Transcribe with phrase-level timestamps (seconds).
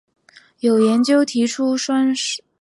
[0.61, 2.49] 有研究提出双三嗪基吡啶。